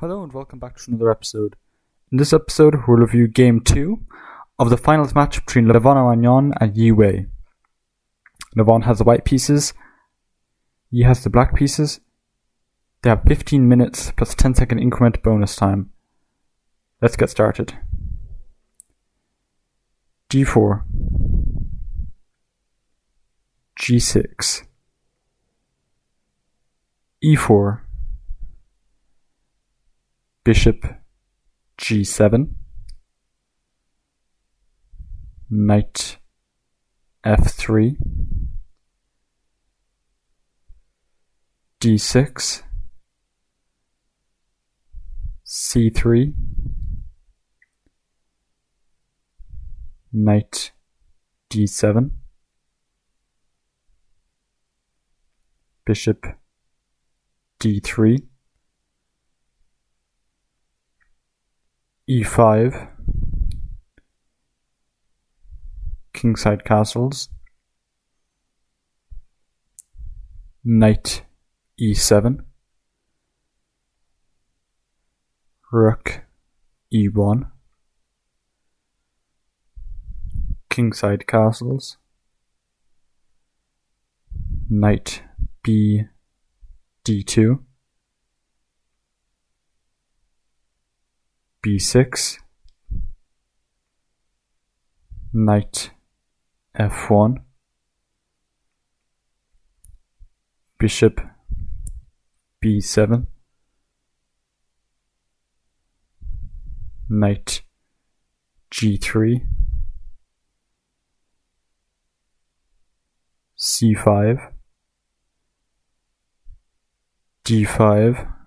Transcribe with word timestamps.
Hello 0.00 0.22
and 0.22 0.30
welcome 0.30 0.58
back 0.58 0.76
to 0.76 0.90
another 0.90 1.10
episode. 1.10 1.56
In 2.12 2.18
this 2.18 2.34
episode, 2.34 2.74
we'll 2.86 2.98
review 2.98 3.26
Game 3.26 3.62
2 3.62 3.98
of 4.58 4.68
the 4.68 4.76
finals 4.76 5.14
match 5.14 5.42
between 5.46 5.64
Levon 5.64 5.96
Aronian 5.96 6.52
and 6.60 6.76
Yi 6.76 6.92
Wei. 6.92 7.28
Levon 8.54 8.84
has 8.84 8.98
the 8.98 9.04
white 9.04 9.24
pieces, 9.24 9.72
Yi 10.90 11.04
has 11.04 11.24
the 11.24 11.30
black 11.30 11.54
pieces. 11.54 12.00
They 13.00 13.08
have 13.08 13.22
15 13.26 13.66
minutes 13.66 14.12
plus 14.14 14.34
10 14.34 14.56
second 14.56 14.80
increment 14.80 15.22
bonus 15.22 15.56
time. 15.56 15.92
Let's 17.00 17.16
get 17.16 17.30
started. 17.30 17.78
G4 20.28 20.84
G6 23.80 24.62
E4 27.24 27.85
Bishop 30.46 30.86
G7 31.76 32.54
Knight 35.50 36.18
F3 37.24 37.96
D6 41.80 42.62
C3 45.44 46.32
Knight 50.12 50.70
D7 51.50 52.10
Bishop 55.84 56.24
D3 57.58 58.22
e5 62.08 62.88
kingside 66.12 66.64
castles 66.64 67.28
knight 70.64 71.24
e7 71.80 72.44
rook 75.72 76.22
e1 76.92 77.50
kingside 80.70 81.26
castles 81.26 81.98
knight 84.70 85.22
b 85.62 86.04
d2 87.04 87.58
b6 91.66 92.36
knight 95.32 95.90
f1 96.78 97.38
bishop 100.78 101.20
b7 102.62 103.26
knight 107.08 107.62
g3 108.70 109.40
c5 113.58 114.52
d5 117.44 118.45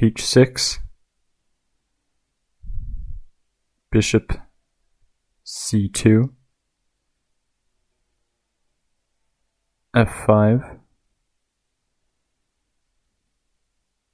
h6 0.00 0.80
bishop 3.90 4.30
c2 5.42 6.28
f5 9.94 10.80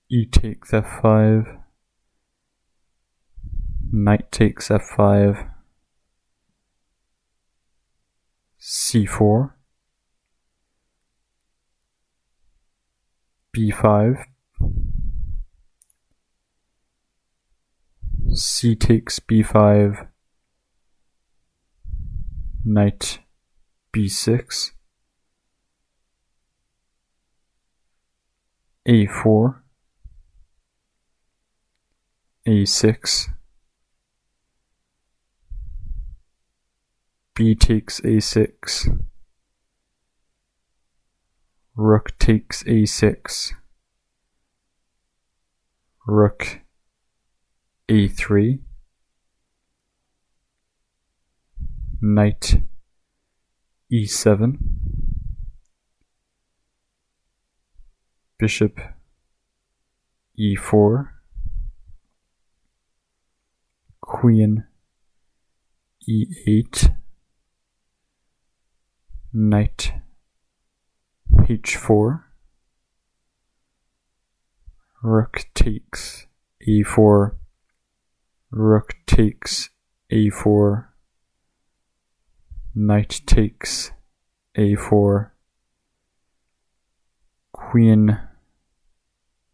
e 0.09 0.26
takes 0.26 0.71
f5 0.71 1.59
knight 3.91 4.31
takes 4.31 4.69
f5 4.69 5.50
c4 8.60 9.50
b5 13.53 14.31
c 18.34 18.75
takes 18.75 19.20
b5 19.20 20.09
knight 22.65 23.19
b6 23.94 24.70
a4 28.88 29.56
a6 32.48 33.28
b 37.34 37.54
takes 37.54 38.00
a6 38.00 39.04
rook 41.76 42.19
takes 42.19 42.62
a6 42.62 43.53
rook 46.06 46.62
e3 47.92 48.58
knight 52.00 52.62
e7 53.92 54.56
bishop 58.38 58.80
e4 60.38 61.08
queen 64.00 64.64
e8 66.09 66.97
knight 69.34 69.92
h4 71.47 72.22
rook 75.03 75.44
takes 75.53 76.26
e4 76.66 77.41
rook 78.55 78.95
takes 79.07 79.71
a4 80.13 80.85
knight 82.75 83.23
takes 83.25 83.93
a4 84.59 85.31
queen 87.53 88.19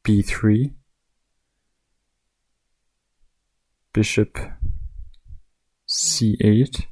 b3 0.03 0.73
bishop 3.93 4.37
c8 5.89 6.87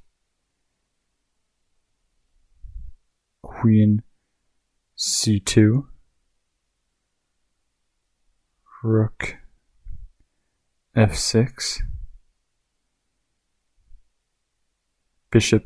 queen 3.43 4.05
c2 4.97 5.87
rook 8.85 9.39
f6 10.97 11.81
bishop 15.37 15.65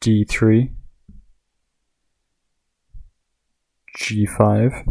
d3 0.00 0.72
g5 3.96 4.82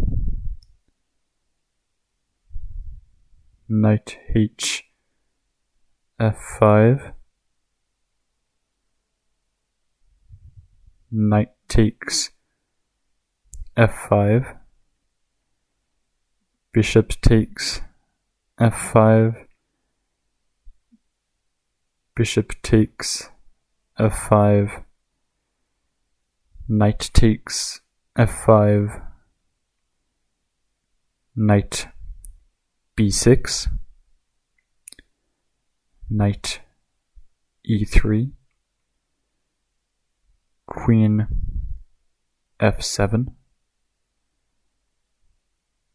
knight 3.67 4.17
h 4.33 4.85
f5 6.21 7.11
knight 11.11 11.49
takes 11.67 12.31
f5 13.75 14.55
bishop 16.71 17.09
takes 17.21 17.81
f5 18.57 19.44
bishop 22.15 22.53
takes 22.61 23.29
f5 23.99 24.83
knight 26.69 27.09
takes 27.13 27.81
f5 28.17 29.01
knight 31.35 31.87
b6 32.97 33.67
knight 36.09 36.61
e3 37.69 38.31
queen 40.65 41.27
f7 42.61 43.33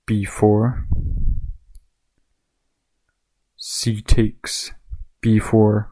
b4 0.06 0.84
c 3.56 4.02
takes 4.02 4.72
b4 5.22 5.86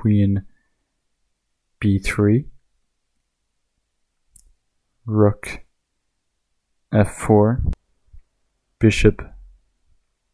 queen 0.00 0.42
b3 1.78 2.46
rook 5.04 5.60
f4 6.90 7.74
bishop 8.78 9.22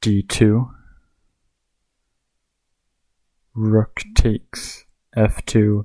d2 0.01 0.71
rook 3.57 4.03
takes 4.15 4.85
f2 5.17 5.85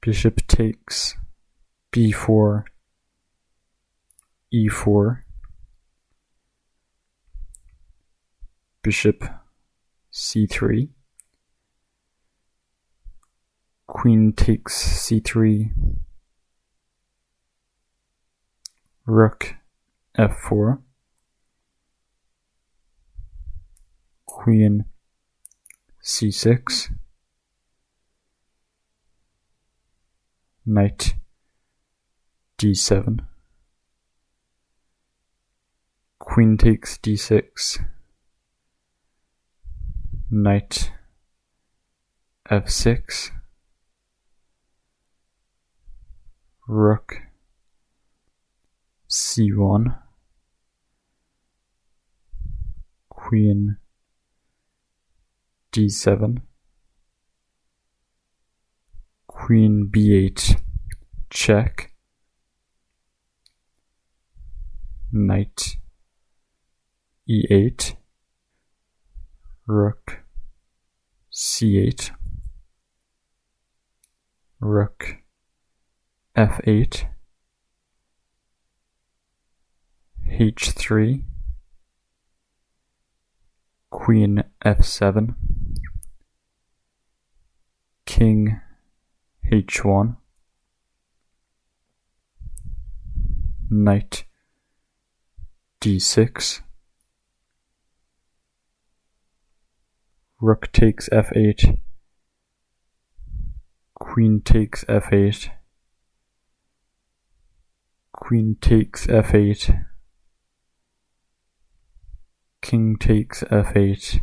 bishop 0.00 0.44
takes 0.48 1.14
b4 1.92 2.64
e4 4.52 5.18
bishop 8.82 9.24
c3 10.12 10.88
queen 13.86 14.32
takes 14.32 15.08
c3 15.08 15.70
rook 19.06 19.54
f4 20.18 20.78
queen 24.24 24.84
c6 26.02 26.90
knight 30.66 31.14
d7 32.58 33.20
queen 36.18 36.56
takes 36.56 36.96
d6 36.98 37.84
knight 40.30 40.90
f6 42.50 43.30
rook 46.66 47.22
c1 49.08 49.96
queen 53.08 53.76
d7 55.72 56.40
queen 59.26 59.90
b8 59.92 60.60
check. 61.28 61.90
Knight 65.12 65.76
e8 67.28 67.96
rook 69.66 70.22
c8 71.32 72.10
rook 74.60 75.23
f8 76.36 77.06
h3 80.28 81.22
queen 83.90 84.42
f7 84.64 85.34
king 88.04 88.60
h1 89.52 90.16
knight 93.70 94.24
d6 95.80 96.62
rook 100.40 100.72
takes 100.72 101.08
f8 101.10 101.78
queen 103.94 104.40
takes 104.40 104.84
f8 104.86 105.50
queen 108.16 108.56
takes 108.60 109.08
f8 109.08 109.86
king 112.62 112.96
takes 112.96 113.42
f8 113.42 114.20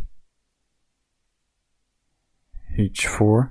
h4 2.80 3.50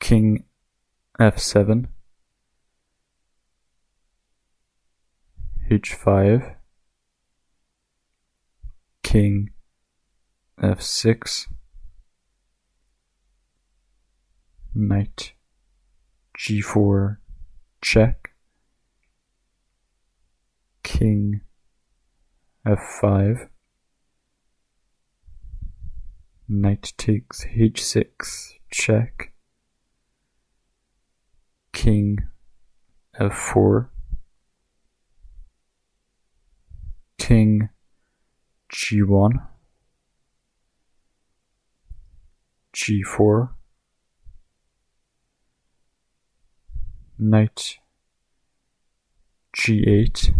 king 0.00 0.44
f7 1.20 1.86
h5 5.70 6.56
king 9.04 9.50
f6 10.60 11.46
knight 14.74 15.37
g4 16.38 17.16
check. 17.82 18.30
King 20.82 21.40
f5 22.66 23.48
knight 26.48 26.92
takes 26.96 27.44
h6 27.44 28.52
check. 28.70 29.32
King 31.72 32.18
f4 33.20 33.88
king 37.18 37.68
g1 38.72 39.32
g4 42.74 43.57
knight 47.18 47.78
g8 49.56 50.32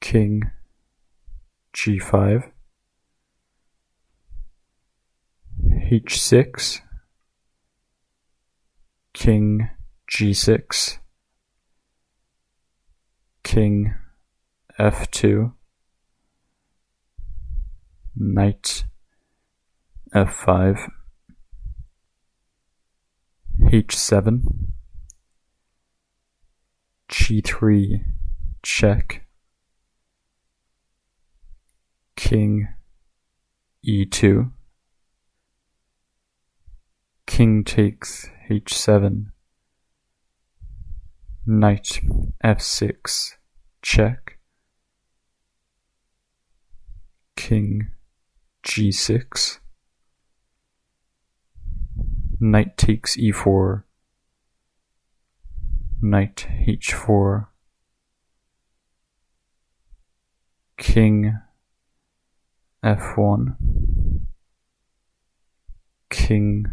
king 0.00 0.42
g5 1.74 2.52
h6 5.90 6.80
king 9.12 9.68
g6 10.08 10.98
king 13.42 13.94
f2 14.78 15.52
knight 18.16 18.84
f5 20.14 21.01
h7 23.70 24.42
g3 27.08 28.04
check. 28.62 29.26
King 32.16 32.68
e2 33.86 34.50
king 37.26 37.64
takes 37.64 38.28
h7 38.50 39.26
knight 41.46 42.00
f6 42.44 43.32
check. 43.80 44.38
King 47.36 47.88
g6 48.62 49.58
knight 52.42 52.76
takes 52.76 53.16
e4 53.16 53.84
knight 56.02 56.48
h4 56.66 57.46
king 60.76 61.38
f1 62.84 63.54
king 66.10 66.66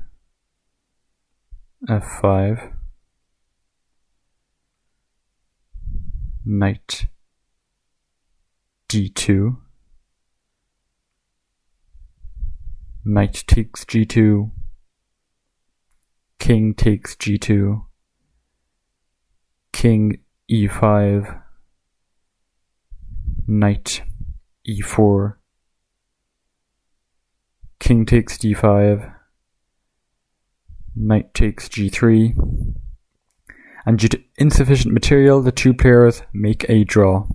f5 1.87 2.73
knight 6.45 7.05
d2 8.89 9.55
knight 13.05 13.43
takes 13.45 13.85
g2 13.85 14.49
king 16.39 16.73
takes 16.73 17.15
g2 17.15 17.83
king 19.71 20.19
e5 20.49 21.41
knight 23.47 24.01
e4 24.67 25.35
king 27.79 28.05
takes 28.05 28.37
d5 28.37 29.19
Knight 31.01 31.33
takes 31.33 31.69
g3. 31.69 32.35
And 33.85 33.97
due 33.97 34.09
to 34.09 34.21
insufficient 34.37 34.93
material, 34.93 35.41
the 35.41 35.51
two 35.51 35.73
players 35.73 36.23
make 36.33 36.69
a 36.69 36.83
draw. 36.83 37.27